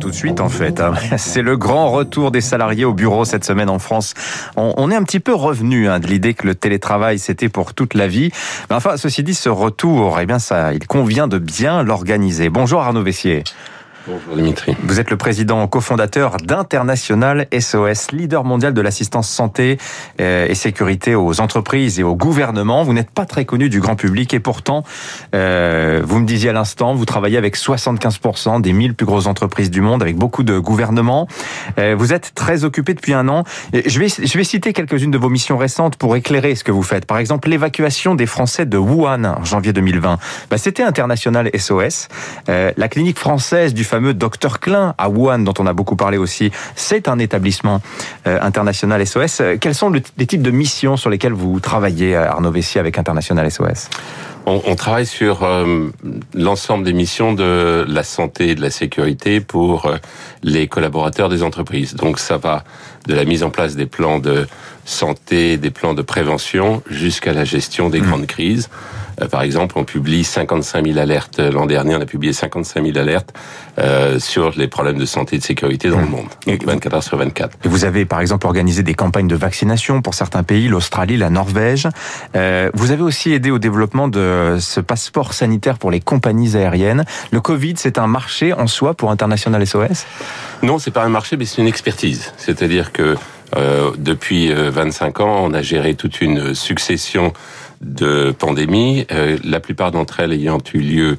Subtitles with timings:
[0.00, 0.80] Tout de suite, en fait.
[0.80, 0.94] hein.
[1.16, 4.14] C'est le grand retour des salariés au bureau cette semaine en France.
[4.56, 7.74] On, on est un petit peu revenu hein, de l'idée que le télétravail, c'était pour
[7.74, 8.30] toute la vie.
[8.70, 12.48] Mais enfin, ceci dit, ce retour, eh bien, ça, il convient de bien l'organiser.
[12.50, 13.44] Bonjour Arnaud Vessier.
[14.06, 14.76] Bonjour Dimitri.
[14.82, 19.78] Vous êtes le président cofondateur d'International SOS, leader mondial de l'assistance santé
[20.20, 22.82] euh, et sécurité aux entreprises et au gouvernement.
[22.82, 24.84] Vous n'êtes pas très connu du grand public et pourtant,
[25.34, 29.70] euh, vous me disiez à l'instant, vous travaillez avec 75% des 1000 plus grosses entreprises
[29.70, 31.26] du monde, avec beaucoup de gouvernements.
[31.78, 33.44] Euh, vous êtes très occupé depuis un an.
[33.72, 37.06] Je vais, citer quelques-unes de vos missions récentes pour éclairer ce que vous faites.
[37.06, 40.18] Par exemple, l'évacuation des Français de Wuhan en janvier 2020.
[40.50, 42.08] Bah, C'était International SOS.
[42.48, 46.50] La clinique française du fameux Dr Klein à Wuhan, dont on a beaucoup parlé aussi,
[46.74, 47.80] c'est un établissement
[48.26, 49.40] euh, international SOS.
[49.60, 52.98] Quels sont le- les types de missions sur lesquelles vous travaillez, euh, Arnaud Vessier, avec
[52.98, 53.88] International SOS
[54.46, 55.90] On, on travaille sur euh,
[56.34, 59.96] l'ensemble des missions de la santé et de la sécurité pour euh,
[60.42, 61.94] les collaborateurs des entreprises.
[61.94, 62.64] Donc ça va
[63.06, 64.48] de la mise en place des plans de
[64.84, 68.68] santé, des plans de prévention, jusqu'à la gestion des grandes crises.
[69.20, 71.38] Euh, par exemple, on publie 55 000 alertes.
[71.38, 73.32] L'an dernier, on a publié 55 000 alertes
[73.78, 76.26] euh, sur les problèmes de santé et de sécurité dans le monde.
[76.46, 77.58] Et Donc 24 heures sur 24.
[77.64, 81.30] Et vous avez par exemple organisé des campagnes de vaccination pour certains pays, l'Australie, la
[81.30, 81.88] Norvège.
[82.36, 87.04] Euh, vous avez aussi aidé au développement de ce passeport sanitaire pour les compagnies aériennes.
[87.30, 90.06] Le Covid, c'est un marché en soi pour International SOS
[90.62, 92.32] Non, c'est pas un marché, mais c'est une expertise.
[92.36, 93.16] C'est-à-dire que
[93.56, 97.32] euh, depuis euh, 25 ans, on a géré toute une succession
[97.84, 101.18] de pandémies, euh, la plupart d'entre elles ayant eu lieu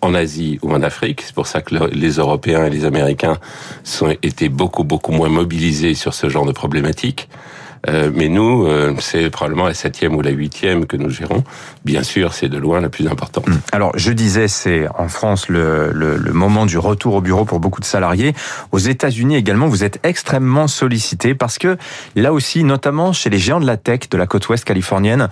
[0.00, 1.22] en Asie ou en Afrique.
[1.22, 3.38] C'est pour ça que le- les Européens et les Américains
[3.82, 7.28] sont été beaucoup beaucoup moins mobilisés sur ce genre de problématiques.
[7.88, 11.42] Euh, mais nous, euh, c'est probablement la septième ou la huitième que nous gérons.
[11.84, 13.46] Bien sûr, c'est de loin la plus importante.
[13.72, 15.92] Alors, je disais, c'est en France le,
[16.32, 18.34] moment du retour au bureau pour beaucoup de salariés.
[18.70, 21.76] Aux États-Unis également, vous êtes extrêmement sollicité parce que
[22.16, 25.28] là aussi, notamment chez les géants de la tech de la côte ouest californienne,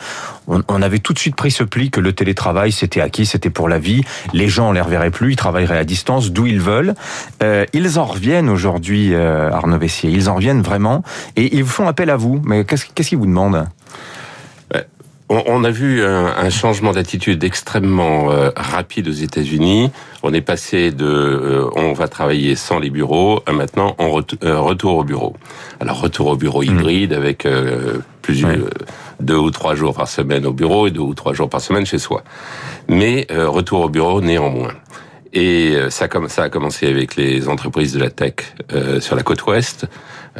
[0.46, 3.68] on, avait tout de suite pris ce pli que le télétravail, c'était acquis, c'était pour
[3.68, 4.02] la vie.
[4.32, 6.94] Les gens, on les reverrait plus, ils travailleraient à distance, d'où ils veulent.
[7.42, 10.10] Euh, ils en reviennent aujourd'hui, Arnaud Vessier.
[10.10, 11.02] Ils en reviennent vraiment
[11.36, 12.39] et ils font appel à vous.
[12.44, 13.66] Mais qu'est-ce qu'ils vous demandent
[15.32, 19.92] On, on a vu un, changement d'attitude extrêmement euh, rapide aux États-Unis.
[20.24, 24.24] On est passé de euh, on va travailler sans les bureaux à maintenant on ret-
[24.42, 25.36] euh, retour au bureau.
[25.78, 28.56] Alors retour au bureau hybride avec euh, plusieurs Ouais.
[28.58, 28.70] euh,
[29.20, 31.86] deux ou trois jours par semaine au bureau et deux ou trois jours par semaine
[31.86, 32.24] chez soi.
[32.88, 34.72] Mais euh, retour au bureau néanmoins.
[35.32, 38.34] Et euh, ça, a commencé avec les entreprises de la tech
[38.72, 39.86] euh, sur la côte ouest,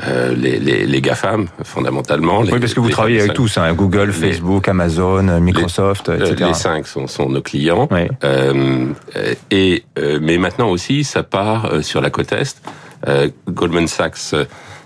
[0.06, 2.42] euh, les, les, les GAFAM fondamentalement.
[2.42, 6.44] Les, Oui, parce que vous travaillez avec tous, hein, Google, Facebook, Amazon, Microsoft, euh, etc.
[6.48, 7.88] les cinq sont, sont nos clients.
[7.90, 8.00] Oui.
[8.24, 8.86] Euh,
[9.16, 12.62] euh, et euh, mais maintenant aussi, ça part euh, sur la côte est.
[13.08, 14.44] Euh, Goldman Sachs euh,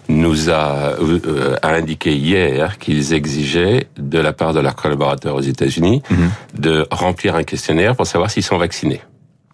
[0.09, 5.41] nous a, euh, a indiqué hier qu'ils exigeaient de la part de leurs collaborateurs aux
[5.41, 6.31] États-Unis Mhm.
[6.59, 9.01] de remplir un questionnaire pour savoir s'ils sont vaccinés.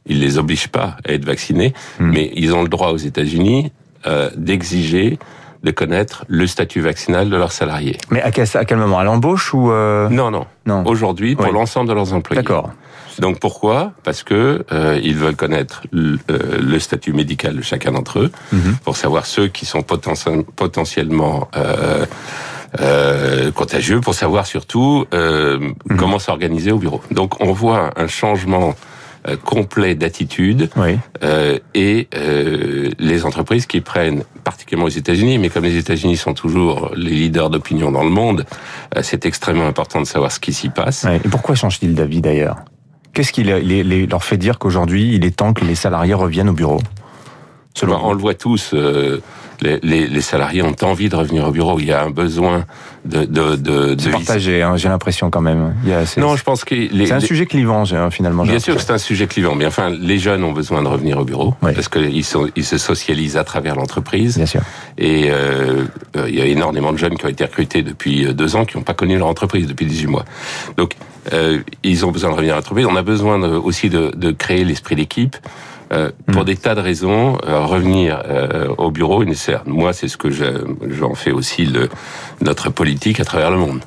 [0.06, 2.11] Ils les obligent pas à être vaccinés, Mhm.
[2.12, 3.71] mais ils ont le droit aux États-Unis
[4.06, 5.19] euh, d'exiger
[5.62, 7.99] de connaître le statut vaccinal de leurs salariés.
[8.11, 8.99] Mais à quel, à quel moment?
[8.99, 10.47] À l'embauche ou euh, Non, non.
[10.65, 11.53] non Aujourd'hui, pour Oui.
[11.53, 12.41] l'ensemble de leurs employés.
[12.43, 12.71] D'accord.
[13.19, 13.93] Donc pourquoi?
[14.03, 18.31] Parce que euh, ils veulent connaître le, euh, le statut médical de chacun d'entre eux
[18.53, 18.77] Mhm.
[18.84, 22.06] pour savoir ceux qui sont poten- potentiellement euh,
[22.81, 25.59] euh, contagieux, pour savoir surtout euh,
[25.91, 25.97] Mhm.
[25.99, 27.03] comment s'organiser au bureau.
[27.11, 28.75] Donc on voit un changement
[29.28, 30.98] euh, complet d'attitude Oui.
[31.22, 36.34] euh, et euh, les entreprises qui prennent, particulièrement aux États-Unis, mais comme les États-Unis sont
[36.34, 38.47] toujours les leaders d'opinion dans le monde,
[38.97, 41.04] euh, c'est extrêmement important de savoir ce qui s'y passe.
[41.04, 42.56] Et pourquoi changent-ils d'avis d'ailleurs?
[43.12, 46.81] Qu'est-ce qui leur fait dire qu'aujourd'hui, il est temps que les salariés reviennent au bureau?
[47.75, 48.70] Selon Bah, on le voit tous.
[48.75, 49.20] euh,
[49.62, 51.78] les, les, les salariés ont envie de revenir au bureau.
[51.78, 52.64] Il y a un besoin
[53.04, 55.75] de de de, de partagé, hein, j'ai l'impression quand même.
[55.84, 58.44] Il y a- c'est, Non, je pense que c'est un sujet clivant, j'ai- finalement.
[58.44, 61.19] Bien sûr que c'est un sujet clivant, mais enfin, les jeunes ont besoin de revenir
[61.19, 61.72] au bureau Oui.
[61.75, 64.37] parce qu'ils sont, ils se socialisent à travers l'entreprise.
[64.38, 64.62] Bien sûr.
[64.96, 65.84] Et euh,
[66.17, 68.64] euh, il y a énormément de jeunes qui ont été recrutés depuis euh, deux ans
[68.64, 70.25] qui n'ont pas connu leur entreprise depuis 18 mois.
[70.78, 70.94] Donc,
[71.34, 72.87] euh, ils ont besoin de revenir à l'entreprise.
[72.87, 75.37] On a besoin de- aussi de, de créer l'esprit d'équipe.
[75.92, 76.44] Euh, pour Mm.
[76.46, 79.62] des tas de raisons, euh, revenir euh, au bureau est nécessaire.
[79.66, 80.44] Moi, c'est ce que je-
[80.88, 81.88] j'en fais aussi le,
[82.42, 83.81] notre politique à travers le monde.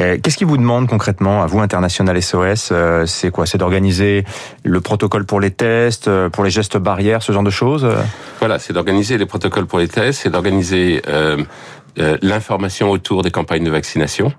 [0.00, 3.46] Euh, Qu'est-ce qu'ils vous demandent concrètement à vous, International SOS euh, C'est quoi?
[3.46, 4.24] C'est d'organiser
[4.64, 7.86] le protocole pour les tests, pour les gestes barrières, ce genre de choses?
[8.40, 11.00] Voilà, c'est d'organiser les protocoles pour les tests, c'est d'organiser
[12.22, 14.32] l'information autour des campagnes de vaccination.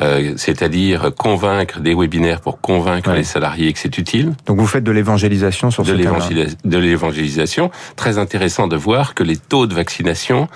[0.00, 3.16] Euh, c'est-à-dire convaincre des webinaires pour convaincre Ouais.
[3.18, 5.96] les salariés que c'est utile, Donc vous faites de l'évangélisation sur de ce
[6.64, 7.70] de l'évangélisation.
[7.96, 10.48] Très intéressant de voir que les taux de vaccination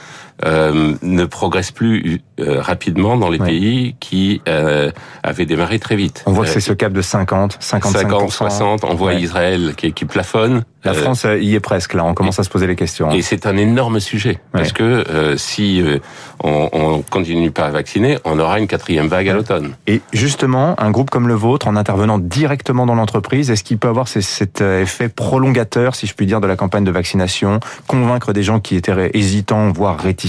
[0.44, 4.90] euh, ne progressent plus euh, rapidement dans les pays qui euh,
[5.22, 6.22] avaient démarré très vite.
[6.26, 7.92] On voit que c'est ce cap de 50, 55%.
[7.92, 9.20] 50, 60, on voit Ouais.
[9.20, 10.64] Israël qui, qui plafonne.
[10.84, 13.10] La France y est presque là, on commence à se poser les questions.
[13.10, 15.82] Et c'est un énorme sujet parce que si
[16.44, 19.74] on, on continue pas à vacciner, on aura une quatrième vague à l'automne.
[19.88, 23.88] Et justement, un groupe comme le vôtre, en intervenant directement dans l'entreprise, est-ce qu'il peut
[23.88, 27.58] avoir cet effet prolongateur, si je puis dire, de la campagne de vaccination,
[27.88, 30.25] convaincre des gens qui étaient hésitants, voire réticents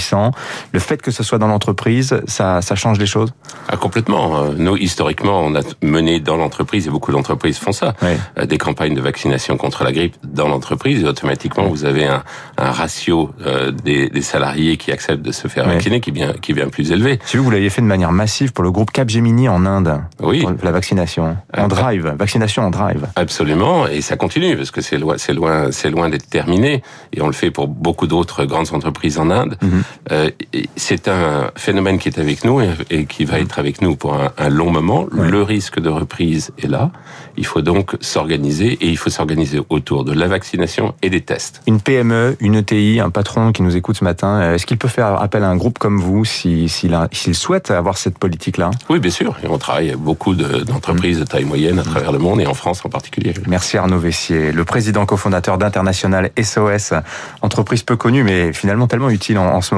[0.72, 3.34] Le fait que ce soit dans l'entreprise, ça, ça change les choses?
[3.70, 4.38] Ah, complètement.
[4.38, 8.10] Euh, Nous, historiquement, on a mené dans l'entreprise, et beaucoup d'entreprises font ça, Oui.
[8.40, 12.24] euh, des campagnes de vaccination contre la grippe dans l'entreprise, et automatiquement, vous avez un,
[12.58, 15.74] un ratio euh, des, des salariés qui acceptent de se faire Oui.
[15.74, 17.20] vacciner qui est bien, qui bien plus élevé.
[17.32, 20.42] Vu que vous l'aviez fait de manière massive pour le groupe Capgemini en Inde, Oui.
[20.42, 21.26] pour la vaccination.
[21.58, 23.08] En Ah, drive, vaccination en drive.
[23.16, 26.84] Absolument, et ça continue parce que c'est loin, c'est loin, loin d'être terminé,
[27.14, 29.58] et on le fait pour beaucoup d'autres grandes entreprises en Inde.
[29.62, 29.84] Mhm.
[30.12, 30.30] Euh,
[30.76, 34.14] c'est un phénomène qui est avec nous et, et qui va être avec nous pour
[34.16, 35.06] un, un long moment.
[35.12, 36.92] Le risque de reprise est là.
[37.38, 41.62] Il faut donc s'organiser et il faut s'organiser autour de la vaccination et des tests.
[41.68, 44.88] Une PME, une ETI, un patron qui nous écoute ce matin, euh, est-ce qu'il peut
[44.88, 48.72] faire appel à un groupe comme vous si- s'il a- s'il souhaite avoir cette politique-là?
[48.90, 52.12] Oui, bien sûr, et on travaille avec beaucoup de- d'entreprises de taille moyenne à travers
[52.12, 53.34] le monde et en France en particulier.
[53.48, 56.94] Merci Arnaud Vessier, le président cofondateur d'International SOS,
[57.42, 59.76] entreprise peu connue mais finalement tellement utile en, en ce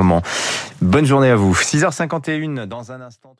[0.81, 1.53] Bonne journée à vous.
[1.53, 3.35] 6h51 dans un instant.